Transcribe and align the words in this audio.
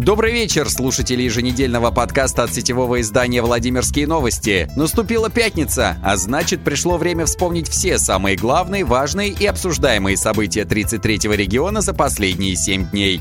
Добрый 0.00 0.32
вечер, 0.32 0.70
слушатели 0.70 1.24
еженедельного 1.24 1.90
подкаста 1.90 2.44
от 2.44 2.54
сетевого 2.54 3.02
издания 3.02 3.42
«Владимирские 3.42 4.06
новости». 4.06 4.66
Наступила 4.74 5.28
пятница, 5.28 5.98
а 6.02 6.16
значит 6.16 6.64
пришло 6.64 6.96
время 6.96 7.26
вспомнить 7.26 7.68
все 7.68 7.98
самые 7.98 8.34
главные, 8.34 8.86
важные 8.86 9.28
и 9.28 9.44
обсуждаемые 9.44 10.16
события 10.16 10.62
33-го 10.62 11.34
региона 11.34 11.82
за 11.82 11.92
последние 11.92 12.56
7 12.56 12.88
дней. 12.88 13.20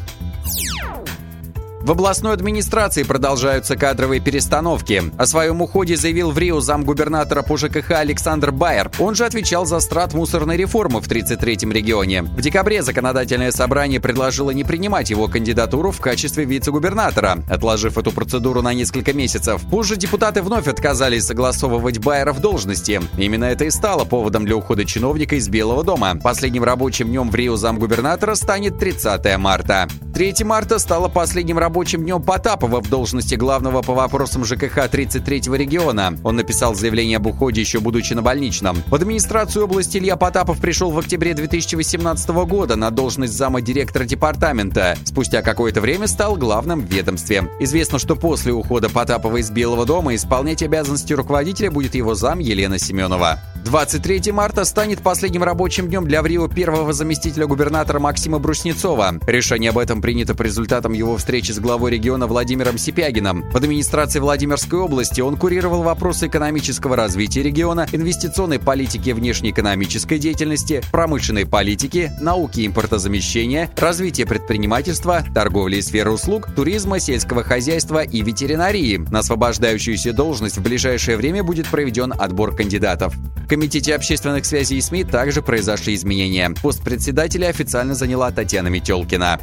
В 1.89 1.93
областной 1.93 2.33
администрации 2.33 3.01
продолжаются 3.01 3.75
кадровые 3.75 4.21
перестановки. 4.21 5.01
О 5.17 5.25
своем 5.25 5.59
уходе 5.63 5.97
заявил 5.97 6.29
в 6.29 6.37
Рио 6.37 6.59
замгубернатора 6.59 7.41
по 7.41 7.57
ЖКХ 7.57 7.89
Александр 7.93 8.51
Байер. 8.51 8.91
Он 8.99 9.15
же 9.15 9.25
отвечал 9.25 9.65
за 9.65 9.79
страт 9.79 10.13
мусорной 10.13 10.55
реформы 10.55 11.01
в 11.01 11.07
33-м 11.07 11.71
регионе. 11.71 12.21
В 12.21 12.41
декабре 12.41 12.83
законодательное 12.83 13.51
собрание 13.51 13.99
предложило 13.99 14.51
не 14.51 14.63
принимать 14.63 15.09
его 15.09 15.27
кандидатуру 15.27 15.89
в 15.89 15.99
качестве 15.99 16.45
вице-губернатора, 16.45 17.39
отложив 17.49 17.97
эту 17.97 18.11
процедуру 18.11 18.61
на 18.61 18.75
несколько 18.75 19.11
месяцев. 19.13 19.59
Позже 19.71 19.95
депутаты 19.95 20.43
вновь 20.43 20.67
отказались 20.67 21.25
согласовывать 21.25 21.97
Байера 21.97 22.33
в 22.33 22.39
должности. 22.39 23.01
Именно 23.17 23.45
это 23.45 23.65
и 23.65 23.71
стало 23.71 24.05
поводом 24.05 24.45
для 24.45 24.55
ухода 24.55 24.85
чиновника 24.85 25.37
из 25.37 25.49
Белого 25.49 25.83
дома. 25.83 26.13
Последним 26.21 26.63
рабочим 26.63 27.07
днем 27.07 27.31
в 27.31 27.35
Рио 27.35 27.55
замгубернатора 27.55 28.35
станет 28.35 28.77
30 28.77 29.37
марта. 29.39 29.87
3 30.19 30.43
марта 30.43 30.79
стало 30.79 31.07
последним 31.07 31.57
рабочим 31.59 32.03
днем 32.03 32.21
Потапова 32.21 32.81
в 32.81 32.89
должности 32.89 33.35
главного 33.35 33.81
по 33.81 33.93
вопросам 33.93 34.43
ЖКХ 34.43 34.77
33-го 34.91 35.55
региона. 35.55 36.17
Он 36.25 36.35
написал 36.35 36.75
заявление 36.75 37.15
об 37.15 37.27
уходе, 37.27 37.61
еще 37.61 37.79
будучи 37.79 38.11
на 38.11 38.21
больничном. 38.21 38.83
В 38.87 38.95
администрацию 38.95 39.63
области 39.63 39.97
Илья 39.97 40.17
Потапов 40.17 40.59
пришел 40.59 40.91
в 40.91 40.99
октябре 40.99 41.33
2018 41.35 42.29
года 42.31 42.75
на 42.75 42.91
должность 42.91 43.31
зама 43.31 43.61
директора 43.61 44.03
департамента. 44.03 44.97
Спустя 45.05 45.41
какое-то 45.41 45.79
время 45.79 46.05
стал 46.05 46.35
главным 46.35 46.81
в 46.81 46.91
ведомстве. 46.91 47.49
Известно, 47.61 47.97
что 47.97 48.17
после 48.17 48.51
ухода 48.51 48.89
Потапова 48.89 49.37
из 49.37 49.49
Белого 49.49 49.85
дома 49.85 50.15
исполнять 50.15 50.61
обязанности 50.61 51.13
руководителя 51.13 51.71
будет 51.71 51.95
его 51.95 52.13
зам 52.13 52.39
Елена 52.39 52.77
Семенова. 52.77 53.39
23 53.63 54.31
марта 54.31 54.63
станет 54.63 55.01
последним 55.01 55.43
рабочим 55.43 55.87
днем 55.87 56.07
для 56.07 56.21
Врио 56.21 56.47
первого 56.47 56.93
заместителя 56.93 57.45
губернатора 57.45 57.99
Максима 57.99 58.39
Бруснецова. 58.39 59.15
Решение 59.27 59.71
об 59.71 59.77
этом 59.77 60.01
принято 60.01 60.33
по 60.33 60.43
результатам 60.43 60.93
его 60.93 61.17
встречи 61.17 61.51
с 61.51 61.59
главой 61.59 61.91
региона 61.91 62.25
Владимиром 62.25 62.77
Сипягином. 62.77 63.49
В 63.51 63.57
администрации 63.57 64.19
Владимирской 64.19 64.79
области 64.79 65.21
он 65.21 65.35
курировал 65.35 65.83
вопросы 65.83 66.27
экономического 66.27 66.95
развития 66.95 67.43
региона, 67.43 67.85
инвестиционной 67.91 68.59
политики 68.59 69.11
внешнеэкономической 69.11 70.19
деятельности, 70.19 70.81
промышленной 70.91 71.45
политики, 71.45 72.11
науки 72.21 72.65
импортозамещения, 72.65 73.69
развития 73.77 74.25
предпринимательства, 74.25 75.23
торговли 75.33 75.77
и 75.77 75.81
сферы 75.81 76.11
услуг, 76.11 76.47
туризма, 76.55 76.99
сельского 76.99 77.43
хозяйства 77.43 78.03
и 78.03 78.21
ветеринарии. 78.21 78.97
На 79.11 79.19
освобождающуюся 79.19 80.13
должность 80.13 80.57
в 80.57 80.63
ближайшее 80.63 81.17
время 81.17 81.43
будет 81.43 81.67
проведен 81.67 82.13
отбор 82.17 82.55
кандидатов. 82.55 83.13
Комитете 83.49 83.95
общественных 83.95 84.45
связей 84.45 84.77
и 84.77 84.81
СМИ 84.81 85.05
также 85.05 85.41
произошли 85.41 85.95
изменения. 85.95 86.51
Пост 86.61 86.83
председателя 86.83 87.47
официально 87.47 87.95
заняла 87.95 88.29
Татьяна 88.29 88.67
Метелкина. 88.67 89.39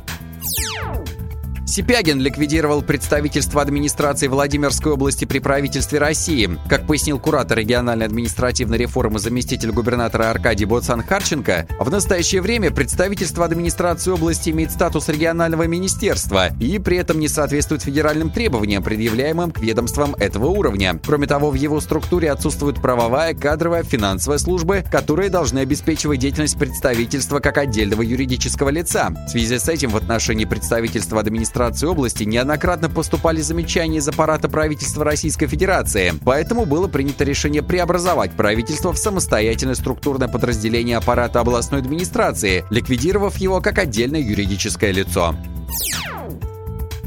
Сипягин 1.69 2.21
ликвидировал 2.21 2.81
представительство 2.81 3.61
администрации 3.61 4.29
Владимирской 4.29 4.93
области 4.93 5.25
при 5.25 5.41
правительстве 5.41 5.99
России. 5.99 6.49
Как 6.69 6.87
пояснил 6.87 7.19
куратор 7.19 7.59
региональной 7.59 8.07
административной 8.07 8.79
реформы 8.79 9.19
заместитель 9.19 9.73
губернатора 9.73 10.31
Аркадий 10.31 10.65
Боцан-Харченко, 10.65 11.67
в 11.81 11.91
настоящее 11.91 12.41
время 12.41 12.71
представительство 12.71 13.45
администрации 13.45 14.13
области 14.13 14.51
имеет 14.51 14.71
статус 14.71 15.09
регионального 15.09 15.65
министерства 15.65 16.55
и 16.61 16.79
при 16.79 16.99
этом 16.99 17.19
не 17.19 17.27
соответствует 17.27 17.83
федеральным 17.83 18.31
требованиям, 18.31 18.85
предъявляемым 18.85 19.51
к 19.51 19.59
ведомствам 19.59 20.15
этого 20.15 20.47
уровня. 20.47 21.01
Кроме 21.05 21.27
того, 21.27 21.51
в 21.51 21.55
его 21.55 21.81
структуре 21.81 22.31
отсутствует 22.31 22.81
правовая, 22.81 23.35
кадровая, 23.35 23.83
финансовая 23.83 24.39
службы, 24.39 24.85
которые 24.89 25.31
должны 25.31 25.59
обеспечивать 25.59 26.21
деятельность 26.21 26.59
представительства 26.59 27.41
как 27.41 27.59
отдельного 27.59 28.03
юридического 28.03 28.69
лица. 28.69 29.11
В 29.27 29.31
связи 29.31 29.59
с 29.59 29.69
этим 29.69 29.91
в 29.91 29.97
отношении 29.97 30.45
представительства 30.45 31.19
администрации 31.19 31.56
администрации 31.57 31.89
области 31.91 32.25
неоднократно 32.25 32.89
поступали 32.89 33.41
замечания 33.41 33.99
из 33.99 34.09
аппарата 34.09 34.49
правительства 34.49 35.05
Российской 35.05 35.47
Федерации, 35.47 36.13
поэтому 36.25 36.67
было 36.67 36.89
принято 36.89 37.25
решение 37.25 37.63
преобразовать 37.63 38.33
правительство 38.33 38.93
в 38.93 38.99
самостоятельное 38.99 39.75
структурное 39.75 40.29
подразделение 40.29 40.97
аппарата 40.97 41.41
областной 41.41 41.81
администрации, 41.81 42.65
ликвидировав 42.71 43.37
его 43.39 43.61
как 43.61 43.79
отдельное 43.79 44.21
юридическое 44.21 44.93
лицо. 44.93 45.35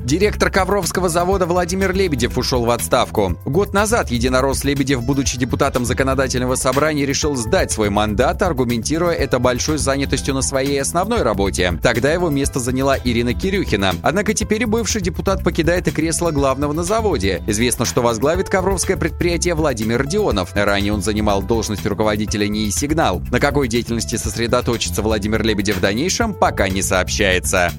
Директор 0.10 0.50
Ковровского 0.50 1.08
завода 1.08 1.46
Владимир 1.46 1.94
Лебедев 1.94 2.36
ушел 2.36 2.66
в 2.66 2.72
отставку. 2.72 3.38
Год 3.46 3.76
назад 3.76 4.10
единорос 4.10 4.64
Лебедев, 4.64 5.04
будучи 5.04 5.38
депутатом 5.38 5.86
законодательного 5.86 6.56
собрания, 6.56 7.06
решил 7.06 7.36
сдать 7.36 7.72
свой 7.72 7.92
мандат, 7.92 8.42
аргументируя 8.42 9.14
это 9.14 9.38
большой 9.38 9.78
занятостью 9.78 10.34
на 10.34 10.42
своей 10.42 10.82
основной 10.82 11.22
работе. 11.22 11.78
Тогда 11.84 12.12
его 12.12 12.32
место 12.32 12.60
заняла 12.60 12.98
Ирина 12.98 13.36
Кирюхина. 13.36 13.98
Однако 14.02 14.34
теперь 14.34 14.66
бывший 14.66 15.02
депутат 15.02 15.44
покидает 15.44 15.88
и 15.88 15.92
кресло 15.92 16.32
главного 16.32 16.74
на 16.74 16.82
заводе. 16.82 17.44
Известно, 17.46 17.86
что 17.86 18.02
возглавит 18.02 18.50
Ковровское 18.50 18.98
предприятие 18.98 19.54
Владимир 19.54 20.00
Родионов. 20.00 20.56
Ранее 20.56 20.92
он 20.92 21.04
занимал 21.04 21.44
должность 21.44 21.86
руководителя 21.86 22.48
НИИ 22.48 22.72
«Сигнал». 22.72 23.22
На 23.30 23.40
какой 23.40 23.68
деятельности 23.68 24.16
сосредоточится 24.16 25.04
Владимир 25.04 25.44
Лебедев 25.44 25.78
в 25.78 25.82
дальнейшем, 25.82 26.34
пока 26.34 26.68
не 26.68 26.82
сообщается. 26.82 27.72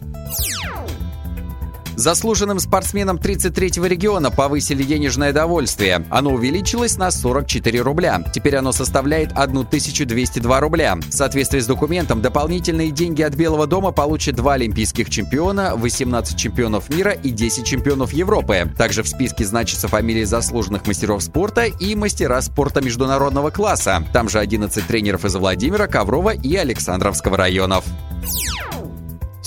Заслуженным 2.00 2.60
спортсменам 2.60 3.18
33-го 3.18 3.84
региона 3.84 4.30
повысили 4.30 4.84
денежное 4.84 5.34
довольствие. 5.34 6.06
Оно 6.08 6.32
увеличилось 6.32 6.96
на 6.96 7.10
44 7.10 7.82
рубля. 7.82 8.24
Теперь 8.32 8.56
оно 8.56 8.72
составляет 8.72 9.32
1202 9.32 10.60
рубля. 10.60 10.96
В 10.96 11.12
соответствии 11.12 11.58
с 11.58 11.66
документом, 11.66 12.22
дополнительные 12.22 12.90
деньги 12.90 13.20
от 13.20 13.34
Белого 13.34 13.66
дома 13.66 13.92
получат 13.92 14.36
два 14.36 14.54
олимпийских 14.54 15.10
чемпиона, 15.10 15.76
18 15.76 16.38
чемпионов 16.38 16.88
мира 16.88 17.12
и 17.12 17.28
10 17.28 17.66
чемпионов 17.66 18.14
Европы. 18.14 18.66
Также 18.78 19.02
в 19.02 19.08
списке 19.08 19.44
значатся 19.44 19.86
фамилии 19.86 20.24
заслуженных 20.24 20.86
мастеров 20.86 21.22
спорта 21.22 21.64
и 21.64 21.94
мастера 21.94 22.40
спорта 22.40 22.80
международного 22.80 23.50
класса. 23.50 24.02
Там 24.14 24.30
же 24.30 24.38
11 24.38 24.86
тренеров 24.86 25.26
из 25.26 25.34
Владимира, 25.34 25.86
Коврова 25.86 26.30
и 26.30 26.56
Александровского 26.56 27.36
районов. 27.36 27.84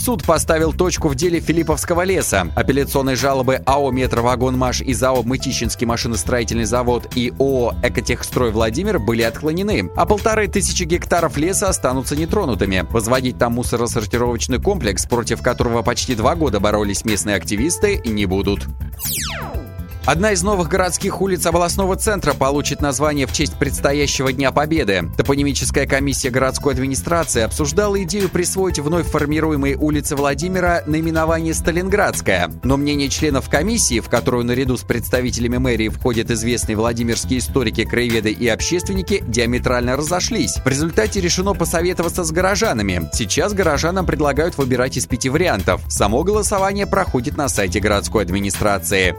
Суд 0.03 0.25
поставил 0.25 0.73
точку 0.73 1.07
в 1.07 1.15
деле 1.15 1.39
Филипповского 1.39 2.01
леса. 2.01 2.51
Апелляционные 2.55 3.15
жалобы 3.15 3.61
АО 3.65 3.89
«Метровагонмаш» 3.89 4.81
и 4.81 4.93
ЗАО 4.93 5.23
«Мытищинский 5.23 5.87
машиностроительный 5.87 6.65
завод» 6.65 7.07
и 7.15 7.31
ООО 7.39 7.75
«Экотехстрой 7.81 8.51
Владимир» 8.51 8.99
были 8.99 9.21
отклонены, 9.21 9.89
а 9.95 10.05
полторы 10.05 10.49
тысячи 10.49 10.83
гектаров 10.83 11.37
леса 11.37 11.69
останутся 11.69 12.17
нетронутыми. 12.17 12.85
Возводить 12.89 13.37
там 13.37 13.53
мусоросортировочный 13.53 14.61
комплекс, 14.61 15.05
против 15.05 15.41
которого 15.41 15.83
почти 15.83 16.15
два 16.15 16.35
года 16.35 16.59
боролись 16.59 17.05
местные 17.05 17.37
активисты, 17.37 18.01
не 18.03 18.25
будут. 18.25 18.67
Одна 20.05 20.33
из 20.33 20.43
новых 20.43 20.67
городских 20.67 21.21
улиц 21.21 21.45
областного 21.45 21.95
центра 21.95 22.33
получит 22.33 22.81
название 22.81 23.25
в 23.25 23.31
честь 23.31 23.53
предстоящего 23.53 24.33
Дня 24.33 24.51
Победы. 24.51 25.09
Топонимическая 25.15 25.87
комиссия 25.87 26.29
городской 26.29 26.73
администрации 26.73 27.41
обсуждала 27.41 28.01
идею 28.03 28.27
присвоить 28.27 28.79
вновь 28.79 29.09
формируемой 29.09 29.75
улице 29.75 30.17
Владимира 30.17 30.83
наименование 30.85 31.53
Сталинградская. 31.53 32.51
Но 32.63 32.75
мнение 32.75 33.07
членов 33.07 33.49
комиссии, 33.49 34.01
в 34.01 34.09
которую 34.09 34.43
наряду 34.43 34.75
с 34.75 34.81
представителями 34.81 35.55
мэрии 35.55 35.87
входят 35.87 36.29
известные 36.31 36.75
владимирские 36.75 37.39
историки, 37.39 37.85
краеведы 37.85 38.31
и 38.31 38.49
общественники, 38.49 39.23
диаметрально 39.25 39.95
разошлись. 39.95 40.57
В 40.57 40.67
результате 40.67 41.21
решено 41.21 41.53
посоветоваться 41.53 42.25
с 42.25 42.31
горожанами. 42.31 43.09
Сейчас 43.13 43.53
горожанам 43.53 44.05
предлагают 44.05 44.57
выбирать 44.57 44.97
из 44.97 45.05
пяти 45.05 45.29
вариантов. 45.29 45.79
Само 45.87 46.23
голосование 46.23 46.87
проходит 46.87 47.37
на 47.37 47.47
сайте 47.47 47.79
городской 47.79 48.23
администрации. 48.23 49.15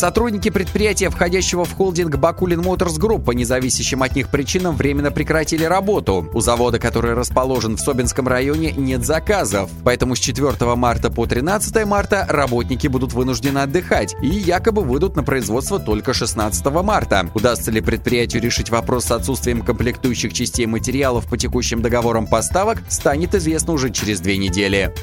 Сотрудники 0.00 0.48
предприятия, 0.48 1.10
входящего 1.10 1.66
в 1.66 1.74
холдинг 1.74 2.16
Бакулин 2.16 2.62
Моторс 2.62 2.96
Групп, 2.96 3.26
по 3.26 3.32
независящим 3.32 4.02
от 4.02 4.14
них 4.14 4.30
причинам 4.30 4.74
временно 4.74 5.10
прекратили 5.10 5.64
работу. 5.64 6.26
У 6.32 6.40
завода, 6.40 6.78
который 6.78 7.12
расположен 7.12 7.76
в 7.76 7.80
Собинском 7.80 8.26
районе, 8.26 8.72
нет 8.72 9.04
заказов. 9.04 9.68
Поэтому 9.84 10.16
с 10.16 10.18
4 10.18 10.74
марта 10.74 11.10
по 11.10 11.26
13 11.26 11.84
марта 11.84 12.24
работники 12.30 12.86
будут 12.86 13.12
вынуждены 13.12 13.58
отдыхать 13.58 14.16
и 14.22 14.28
якобы 14.28 14.84
выйдут 14.84 15.16
на 15.16 15.22
производство 15.22 15.78
только 15.78 16.14
16 16.14 16.64
марта. 16.82 17.28
Удастся 17.34 17.70
ли 17.70 17.82
предприятию 17.82 18.42
решить 18.42 18.70
вопрос 18.70 19.04
с 19.04 19.10
отсутствием 19.10 19.60
комплектующих 19.60 20.32
частей 20.32 20.64
материалов 20.64 21.26
по 21.26 21.36
текущим 21.36 21.82
договорам 21.82 22.26
поставок, 22.26 22.78
станет 22.88 23.34
известно 23.34 23.74
уже 23.74 23.90
через 23.90 24.20
две 24.20 24.38
недели. 24.38 24.94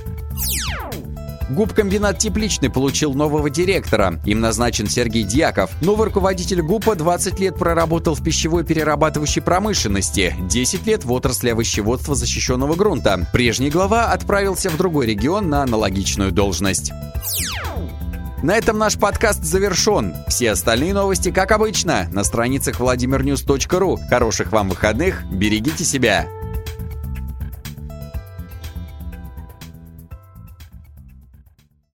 Губкомбинат 1.49 2.17
«Тепличный» 2.17 2.69
получил 2.69 3.13
нового 3.13 3.49
директора. 3.49 4.19
Им 4.25 4.41
назначен 4.41 4.87
Сергей 4.87 5.23
Дьяков. 5.23 5.71
Новый 5.81 6.07
руководитель 6.07 6.61
ГУПа 6.61 6.95
20 6.95 7.39
лет 7.39 7.55
проработал 7.55 8.15
в 8.15 8.23
пищевой 8.23 8.63
перерабатывающей 8.63 9.41
промышленности, 9.41 10.35
10 10.49 10.85
лет 10.87 11.05
в 11.05 11.11
отрасли 11.11 11.49
овощеводства 11.49 12.15
защищенного 12.15 12.75
грунта. 12.75 13.27
Прежний 13.31 13.69
глава 13.69 14.11
отправился 14.11 14.69
в 14.69 14.77
другой 14.77 15.07
регион 15.07 15.49
на 15.49 15.63
аналогичную 15.63 16.31
должность. 16.31 16.91
На 18.43 18.55
этом 18.55 18.77
наш 18.77 18.97
подкаст 18.97 19.43
завершен. 19.43 20.15
Все 20.27 20.51
остальные 20.51 20.93
новости, 20.93 21.31
как 21.31 21.51
обычно, 21.51 22.07
на 22.11 22.23
страницах 22.23 22.79
vladimirnews.ru. 22.79 23.97
Хороших 24.09 24.51
вам 24.51 24.69
выходных, 24.69 25.23
берегите 25.31 25.83
себя. 25.83 26.27